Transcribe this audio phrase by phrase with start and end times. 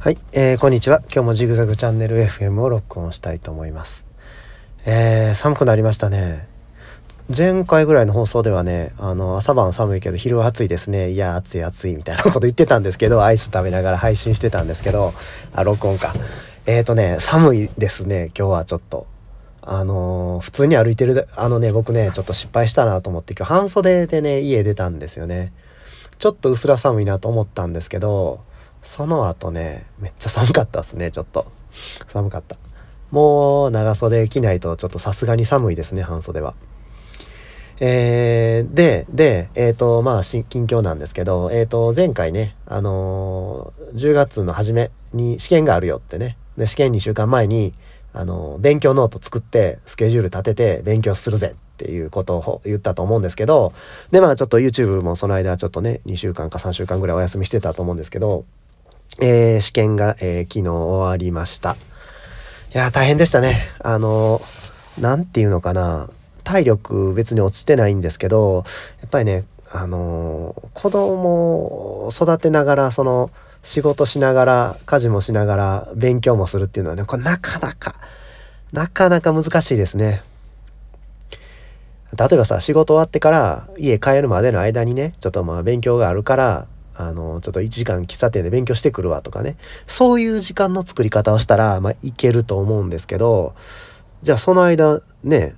[0.00, 1.00] はい、えー、こんにちは。
[1.12, 4.06] 今日もジグザグチャンネル FM を録音したいと思います。
[4.86, 6.46] えー、寒くなりましたね。
[7.36, 11.10] 前回ぐらいの放送ではね、あの、朝晩寒いけど昼は暑いですね。
[11.10, 15.14] いや、暑い暑いみたいなこと言ってたんですけど、アイス食べながら配信してたんですけど、
[15.52, 16.14] あ、録音か。
[16.66, 19.08] えーとね、寒いですね、今日はちょっと。
[19.62, 25.52] あのー、普通に歩いてる、あのね、僕ね、ちょっと失敗したなと思って今日半袖でね、家出たんですよね。
[26.20, 28.46] ちょっと薄ら寒いなと思ったんですけど、
[28.88, 31.44] その後ね、めっちゃ寒かったっすね、ちょっと。
[32.06, 32.56] 寒かった。
[33.10, 36.54] もう長袖着ないとちょっとさすがに寒いですね、半袖は。
[37.80, 47.74] えー、で、で、えっ、ー、と、まあ、近況なんですけど、えっ、ー、と、前回ね、あのー、10月の初めに試験があるよってね、で、試験2週間前に、
[48.14, 53.74] あの勉強ノート作って、スケジュール立てて勉強するぜっていうことを言ったと思うんですけど、
[54.12, 58.46] で、まあ、ちょっと YouTube もその間ちょっとね、2週間か3週間ぐらいお休みしてたと思うんですけど、
[59.20, 61.76] えー、試験が、えー、昨日終わりました。
[62.74, 63.60] いや、大変でしたね。
[63.80, 64.40] あの、
[65.00, 66.10] なんていうのかな。
[66.44, 68.64] 体力別に落ちてないんですけど、
[69.00, 73.30] やっぱりね、あの、子供を育てながら、その、
[73.62, 77.96] 仕事しながら、家事もしながら、勉強もするっていうのはね、これなかなか、
[78.72, 80.22] なかなか難しいですね。
[82.16, 86.66] 例えばさ、仕事終わってから家帰るまでの間にね、ちょっとまあ勉強があるから、
[86.98, 89.56] あの、ちょっと1時間喫茶店で勉強してくるわとかね。
[89.86, 93.54] そういう時間の作り方をしたら、まあ、いけると思うんですけど、
[94.22, 95.54] じゃあその間、ね、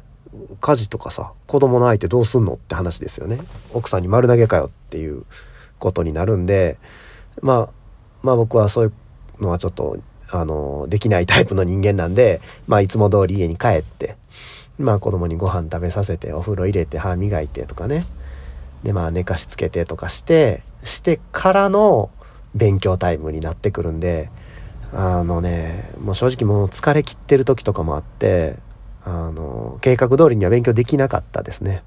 [0.61, 3.39] 家事とかさ、子供の相手どうすんのって話ですよね。
[3.73, 5.25] 奥さんに丸投げかよっていう
[5.79, 6.79] ことになるんで、
[7.41, 7.75] まあ、
[8.23, 8.93] まあ僕はそうい
[9.39, 14.17] うのはちょっと、あの、できないタイプの人間なんで、まあいつも通り家に帰って、
[14.79, 18.05] まあ子供にご飯食べさせて、お風呂入れて、歯磨いてとかね。
[18.85, 22.11] で、まあ寝かしつけてとかして、してからの
[22.55, 24.31] 勉強タイムになってくるんで、
[24.93, 28.57] あのね、もう正直もう疲れ切ってる時とかもあって、
[29.03, 31.83] あの、計画通りには勉強できなかったですね。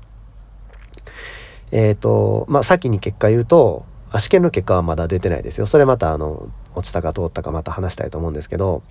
[1.71, 3.85] えっ、ー、と、まあ、先に結果言うと、
[4.19, 5.65] 試験の結果はまだ出てないですよ。
[5.65, 8.83] それまた、あの、落ちたか通ったかまた話したいと思うんですけど、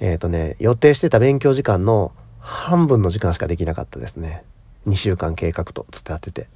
[0.00, 4.44] えっ、ー、とね、予定してた勉強時間の半分の時間しかできなかったですね。
[4.86, 6.48] 2週間計画とつってってて。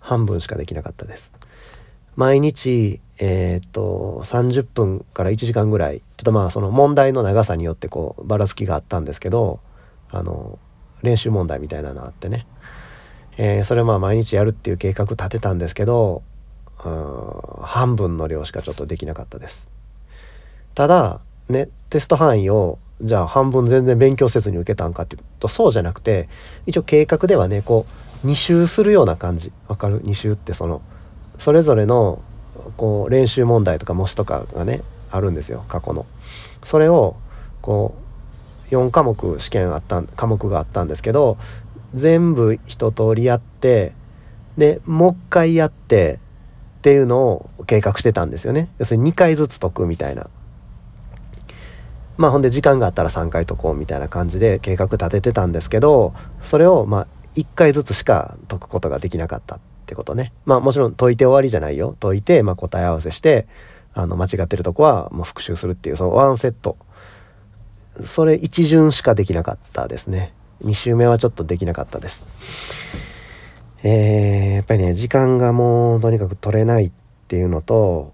[0.00, 1.32] 半分しかできなかったです。
[2.18, 9.60] 毎日、えっ、と、30分から1時間ぐらい、ちょっとまあその問題の長さによってこう、ばらつきがあったんですけど、
[10.10, 10.58] あの、
[11.04, 12.48] 練習問題みたいなのあってね。
[13.36, 16.24] えー、それまあ毎日やるっていう計画立てたんですけど、
[17.62, 19.68] 半分の量しかちょっとできなかったです。
[20.74, 26.28] ただ、ね、テスト範囲を、じゃあ半分全然勉強せずに受けたんかっていうと、そうじゃなくて、
[26.66, 27.86] 一応計画ではね、こ
[28.24, 29.52] う、2周するような感じ。
[29.68, 30.82] わかる ?2 周ってその、
[31.38, 32.22] それぞれの
[32.76, 36.06] こう練習問題とか模試とかがねあるんですよ過去の。
[36.62, 37.16] それを
[37.62, 37.94] こ
[38.70, 41.38] う4科目試験あった科目があったんですけど
[41.94, 43.94] 全部一通りやって
[44.58, 46.18] でもう一回やって
[46.78, 48.68] っていうのを計画してたんですよね。
[48.78, 50.28] 要するに2回ずつ解くみたいな。
[52.16, 60.34] まあほんで時間があったら3回解こうみたいな感じで計画立ててたんですけどそれをまあ1回ずつしか解くことができなかったってことね。
[60.44, 61.96] まあもちろん解いて終わりじゃないよ。
[61.98, 63.46] 解いて、まあ、答え合わせして、
[63.94, 66.76] あの、間違ってるとこはもう復習するっていう、そのワンセット。
[67.94, 70.34] それ一巡しかできなかったですね。
[70.62, 72.26] 2週目はちょっとできなかったです。
[73.82, 76.92] えー、やっぱりね、時間がもうとにかく取れないっ
[77.28, 78.12] ていうのと、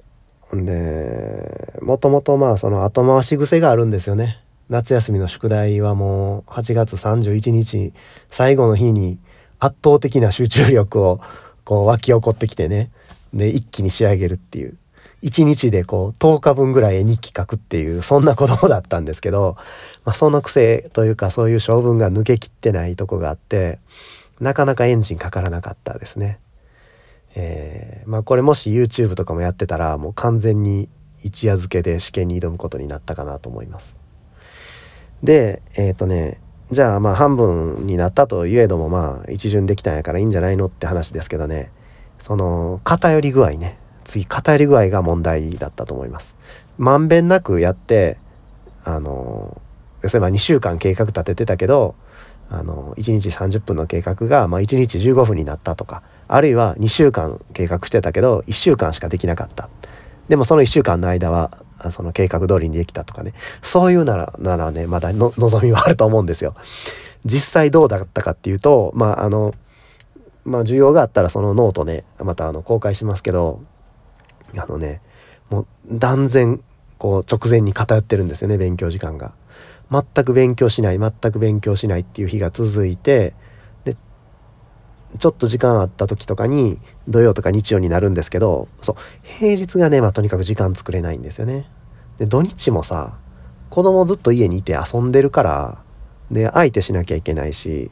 [0.54, 4.40] んで、もともとまあその後回し癖があるんですよね。
[4.68, 7.92] 夏休みの宿題はもう8月31日
[8.28, 9.18] 最後の日に
[9.58, 11.20] 圧倒的な集中力を
[11.64, 12.90] こう湧き起こってきてね
[13.32, 14.76] で一気に仕上げるっていう
[15.24, 19.56] 1日でこう10日分ぐらい絵日記書くっていうそんな子供だったんですけど、
[20.04, 23.78] まあ、その癖というかそういう性分が抜けきってないとこがあって
[24.38, 26.38] なかなかエンジンかからなかったですね。
[27.36, 30.88] えー、まあこれもし YouTube とかもやってたらもう完全に
[31.20, 33.98] 一夜漬けで試験に挑むことになったかなと思います。
[35.22, 36.38] でえっ、ー、とね
[36.70, 41.70] じゃあまあ半分になったといえどもまあ一巡できたんやからいいんじゃないのって話ですけどね。
[42.18, 46.36] その偏り具合ね次偏り具合が問題だったと思います。
[46.78, 48.16] まんべんなくやって
[48.82, 49.60] あの
[50.02, 51.94] 要するに2週間計画立ててたけど
[52.50, 59.68] あの1日30分の計画が、まあ、1日15分になったとかあるいは2週間計画してたけど1週間しかできなかった。
[60.28, 63.32] でもその1週間の間はその計画通りにできたとかね
[63.62, 66.54] そういうならならねまだの望みはあると思うんですよ。
[67.24, 69.54] 実際どうだったかっていうとまああの
[70.44, 73.62] まあ需要があったらそのノートねまたあの公開しますけど
[74.56, 75.00] あのね
[75.50, 76.62] もう断然
[76.98, 79.34] こう直前に偏ってるんですよね勉強時間が。
[79.90, 83.34] 全く勉強しない全く勉強しないっていう日が続いて
[85.18, 86.78] ちょっと時間あった時とかに
[87.08, 91.70] 土曜とか日曜になるんですけどそう平日がね、まあ、とにかく時間作れないんですよね。
[92.18, 93.18] で土日もさ
[93.70, 95.82] 子供ずっと家にいて遊んでるから
[96.30, 97.90] で相手しなきゃいけないし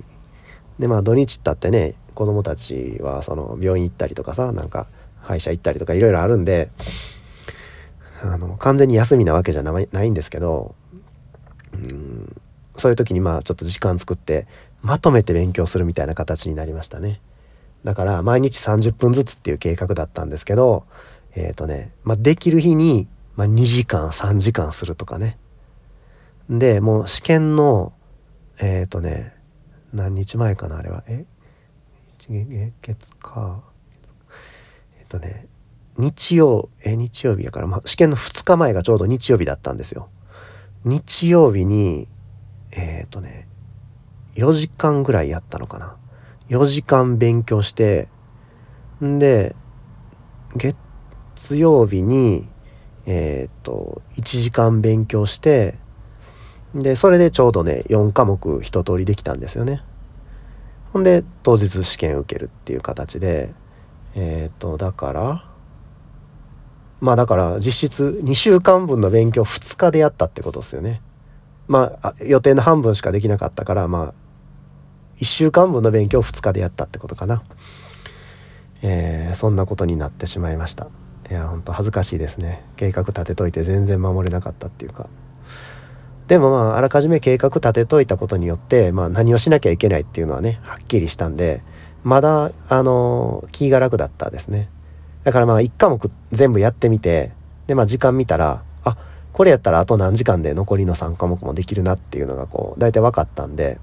[0.79, 4.87] でまあ土日ったってね子供たちはその病院行ったりとかさなんか
[5.21, 6.71] 歯医者行ったりとかいろいろあるんで
[8.23, 10.75] あの完全に休みなわけじゃないんですけど
[11.73, 12.37] うん
[12.77, 14.47] そういう時にまあちょっと時間作って
[14.83, 17.21] まとめて勉強するみたいな形になりましたね。
[17.85, 20.85] だから毎日30分ずつっていう計画だったんですけど
[21.35, 25.39] えっ、ー、とね、まあ、できる日に、まあ、2時間3時間するとかね。
[26.51, 27.93] でもう試験の
[28.59, 29.35] えっ、ー、とね
[29.93, 31.25] 何日前かなあれはえ？
[32.83, 33.63] 月か
[34.99, 35.49] えっ、ー、とね
[35.99, 40.09] 日曜え日曜日やから、まあ、試験の2日前がちょうど日曜日だったんですよ。
[40.85, 42.09] 日曜日に
[42.73, 43.49] えっ、とね
[44.35, 45.97] 4時間ぐらいやったのかな
[46.49, 48.09] 4時間勉強して
[49.05, 49.55] んで
[50.57, 50.77] 月
[51.57, 52.49] 曜日に
[53.05, 55.75] えっ、と1時間勉強して
[56.75, 59.83] でそれでちょうどね4科目一通りできたんですよね
[60.93, 63.55] ほんで当日試験受けるっていう形で
[64.15, 65.53] えっ、とだから
[67.01, 71.03] まあだから実質2週間分の勉強2日でやったってことですよね。
[71.67, 74.15] まあ予定の半分しかできなかったからまあ
[75.19, 77.43] 1週間分の勉強を2日でやったってことかな。
[78.83, 80.89] えー、そんなことになってしまいました。
[81.31, 82.65] いや本当恥ずかしいですね。
[82.77, 85.09] 計画立てといて全然守れなかったっていうか。
[86.27, 91.63] でもまああらかじめ計画立てといたことによって、まあ、何をしなきゃいけないっていうのはねはっきりしたんで
[92.05, 94.69] まだあの気が楽だったですね。
[95.25, 97.33] だからまあ1科目全部やってみて
[97.67, 98.97] でまあ時間見たらあ
[99.33, 103.79] これやったらあと何時間で残りの3科目もできるなっていうのがこう大体分かったんで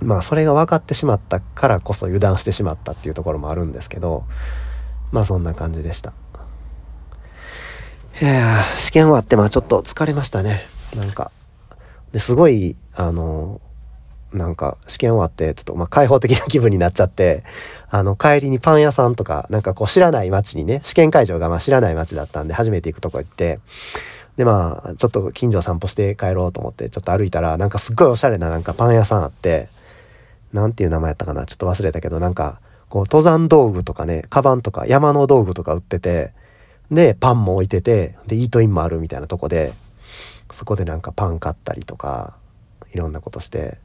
[0.00, 4.24] まあそれが分かってしまったからこそ油断してしまったっていうところもあるんですけど
[5.10, 6.12] まあそんな感じでした。
[8.20, 10.62] いや試験終わってまあちょっと疲れましたね
[10.96, 11.30] なんか
[12.12, 13.60] ですごいあの
[14.32, 17.44] なんか試験終わってちょっとまあ開放的な気分になっちゃって
[17.90, 23.60] あの帰りにパン屋さんとかなんかこう知らない街にね試験会場がまあ知らない街だったんで初めて行くとこ行って
[24.38, 29.68] でまあちょっと近所散歩して帰ろうと思ってちょっと歩いたらなんかすっごいおしゃれななんかパン屋さんあって
[30.56, 31.46] 何ていう名前やったかな？
[31.46, 36.32] ちょっと忘れたけどなんかこう登山道具とかねカバンとか山の道具とか売ってて
[36.90, 39.72] でパンも置いててでイートインもあるみたいなとこで
[40.50, 42.38] そこでなんかパン買ったりとか
[42.92, 43.78] いろんなことして。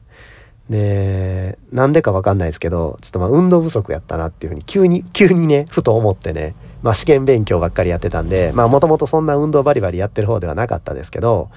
[0.70, 11.50] でなんでか分かんないですけどちょっとまあ運動不足やったなっていうふうに急に急にねふと思ってね、まあ、試験勉強ばっかりやってたんでまあもともとそんな運動バリバリやってる方ではなかったですけど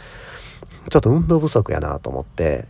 [0.89, 2.65] ちょっと運動不足やなと思って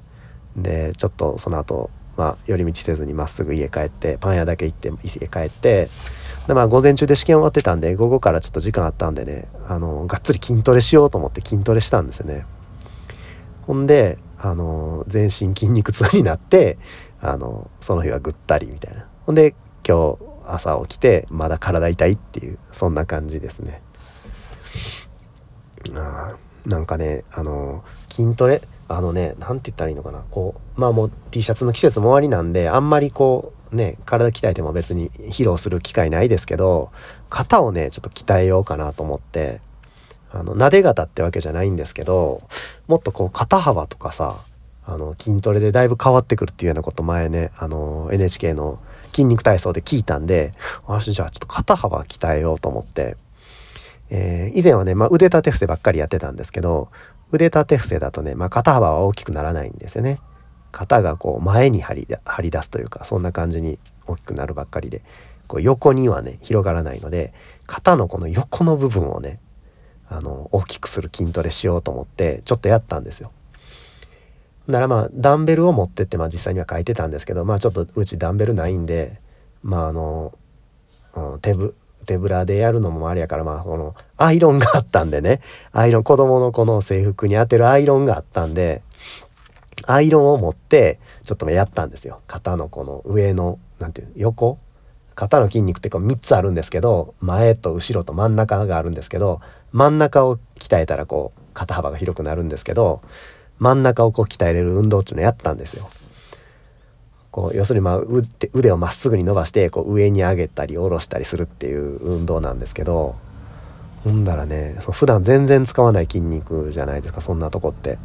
[0.57, 5.89] でちょっとその後まあ寄り道せずにまっすぐ家帰ってパン屋だけ行って家帰って
[6.47, 12.45] でまあ午前中で試験終わってたんで午後からちょっと時間あったんでねあのがっつり筋トレしようと思って筋トレしたんですよね。
[13.63, 16.77] ほんであの全身筋肉痛になって
[17.19, 19.55] あのその日はぐったりみたいなほんで
[19.87, 23.81] 今日朝起きてまだ体痛いっていうそんな感じですね
[25.95, 26.29] あ
[26.65, 30.23] なんかねあの筋トレあのね何て言ったらいいのかな。
[30.29, 36.91] こうまあもう T シャツの季節も終わりなんであんまりこうね体鍛えても別に披露する機会ないですけど
[37.29, 39.61] 肩をねちょっと鍛えようかなと思って
[40.35, 42.41] あの、撫で型ってわけじゃないんですけど、
[42.87, 44.35] もっとこう肩幅とかさ、
[44.85, 48.79] あの、筋トレでだいぶ変わってくるっていうようなこと前ね、あの、NHK の
[49.13, 50.51] 筋肉体操で聞いたんで、
[50.85, 53.15] 私じゃあちょっと肩幅鍛えようと思って、
[54.09, 56.89] えー、以前はね、まあ、腕立て伏せばっかりやってたんですけど、
[57.35, 60.19] 腕立て伏せだとね、まあ、肩幅は大きくならないんですよね。
[60.71, 65.03] 肩がこう前に張り張り出すというか、そんな感じに大きくなるばっかりで、
[65.47, 67.33] こう横にはね、広がらないので、
[67.65, 69.39] 肩のこの横の部分をね、
[70.07, 73.31] あの大きくする筋トレしようと思ってちょっとやったんですよ。
[74.67, 79.19] ならまあダンベルを持ってってまあ実際には書いてたんですけどまあちょっとうちダンベルないんで
[79.61, 80.33] まああの、
[81.15, 81.75] うん、手ぶ
[82.05, 85.41] 手ぶらでやるのもあれやからまあこのアイロンがあったんでね。
[85.73, 88.81] アイロン子供のこの制服に当てるアイロンがあったんで
[89.85, 92.21] アイロンを持ってちょっとやったんですよ。
[92.27, 94.57] 肩のこの上の何ていう横？
[95.15, 99.39] 肩の筋肉ってこう3つあるんですけど前と後ろと真ん中があるんですけど
[99.71, 103.01] 真ん中を鍛えたらこう肩幅が広くなるんですけど
[103.57, 105.89] 真ん中をこう鍛えれる運動っていうのをやったんですよ。
[107.35, 107.99] こう要するにまあ
[108.53, 113.17] 腕をまっすぐに伸ばしてこう上に上げたり下ろしたりするっていう運動なんですけど
[114.05, 117.99] ほんだらねそ普段全然使わない筋肉じゃないですかそんなとこって。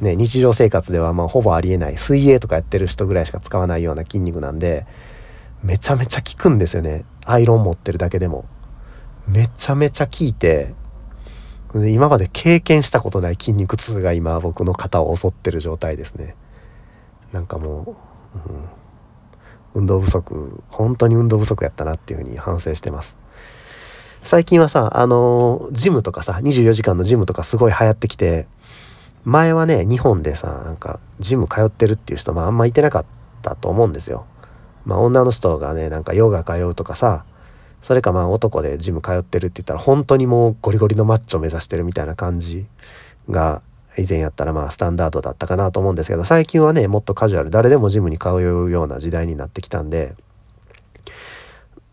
[0.00, 4.86] ね、日常生活ではまあほぼありえない水泳とかやってる人ぐらいしか使わないような筋肉なんで
[5.62, 7.04] めちゃめちゃ効くんですよね。
[7.26, 8.46] アイロン持ってるだけでも。
[9.28, 10.74] めちゃめちゃ効いて
[11.74, 16.34] 今まで経験したことない筋肉痛が今僕の肩を襲ってる状態ですね。
[17.32, 23.18] なんかもう、うん、運動不足本当に運動不足やったなっていうふうに反省してます。
[24.22, 28.46] 最近はさあのジムとかさ24時間のジムとかすごい流行ってきて
[29.24, 33.04] 前はね日本でさなんかジム通ってるっていう人もあんまいてなかっ
[33.42, 34.26] たと思うんですよ。
[34.84, 37.24] まあ女の人がねなんかヨガ通うとかさ
[37.82, 42.66] それかまあ男でジム通ってるって言ったら本当にもうゴリゴリのマッチョ目指してるみたいな感じ
[43.28, 43.62] が
[43.98, 50.14] 以前やったらまあスタンダードだったかなと思うんですけど最近はねもっとカジュアル誰でもジムに通うような時代になってきたんで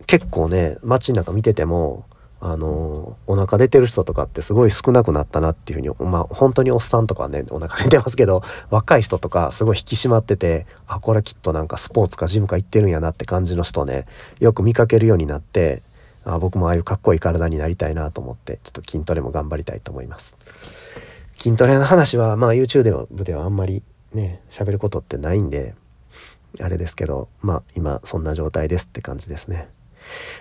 [0.06, 2.06] 結構ね街ん中見てても
[2.39, 14.06] あのお腹出てる人とかってすごい少なくなったなっていうふうにまあ本当におっさんとかねお腹出てますけど若い人とかすごい引き締まっててあこれきっとなんかスポーツかジムか行ってるんやなって感じの人ね
[14.39, 15.82] よく見かけるようになって
[16.25, 20.36] あ僕もああいうかっこいい体になりたいなと思ってちょっと筋トレも頑張りたいと思います。
[21.38, 22.84] 筋トレの話はまあ YouTube
[23.24, 25.75] ではあんまりね喋ることってないんで
[26.60, 29.70] あれですけどまあ今そんな状態ですって感じですね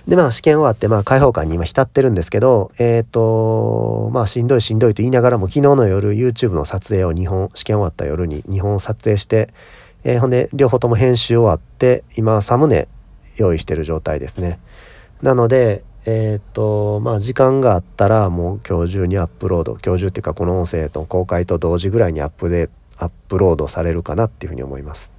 [0.07, 9.49] で、まあ試験終わって、まあ開放感に今浸ってるんですけど、えっ、ー、と、まあしんどいしんどいと言いながらも、昨日の夜 YouTube の撮影を2本、試験終わった夜に2本撮影して、
[10.05, 12.89] えー、ほんで両方とも編集終わって、今サムネ
[13.37, 14.59] 用意してる状態ですね。
[15.23, 25.13] なので、えっ、ー、と、まあ時間があったらもう今日中にアップロード、今日中っていうかこの音声と公開と同時ぐらいにアップで、アップロードされるかなっていうふうに思います。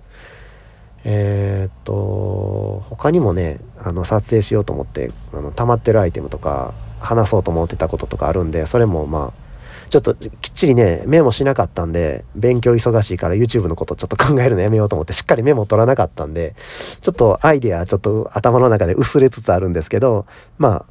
[1.04, 9.47] えー、っと他にもねあの撮影しようと思ってあの溜まってるアイテムとか話そうと思ってたこととかあるんでそれもまあ
[9.90, 16.56] ちょっときっちりねメモしなかったんで勉強忙しいから YouTube のことちょっと考えるのやめようと思ってしっかりメモ取らなかったんで
[17.02, 20.26] ちょっとアイデアちょっと頭の中で薄れつつあるんですけど
[20.58, 20.86] まあ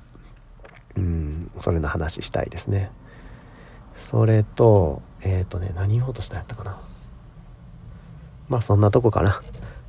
[0.97, 2.91] うんそれの話したいですね。
[3.97, 6.81] それとえっ、ー、とね何言おうとしたんやったかな。
[8.49, 9.43] まあそんなとこかな。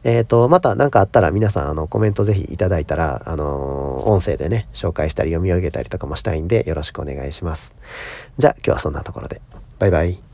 [0.04, 7.76] えっ、ー、と、また何かあったら皆さん、あの、コメントぜひいただいたら、あのー、音声でね、紹介したり読み上げたりとかもしたいんで、よろしくお願いします。
[8.38, 9.42] じゃあ、今日はそんなところで。
[9.80, 10.27] バイバイ。